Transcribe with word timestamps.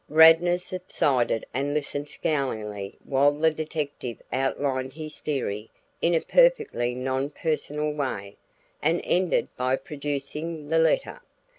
Radnor 0.09 0.57
subsided 0.57 1.45
and 1.53 1.75
listened 1.75 2.09
scowlingly 2.09 2.97
while 3.05 3.31
the 3.31 3.51
detective 3.51 4.19
outlined 4.33 4.93
his 4.93 5.19
theory 5.19 5.69
in 6.01 6.15
a 6.15 6.21
perfectly 6.21 6.95
non 6.95 7.29
personal 7.29 7.91
way, 7.93 8.35
and 8.81 8.99
ended 9.03 9.47
by 9.57 9.75
producing 9.75 10.69
the 10.69 10.79
letter. 10.79 11.21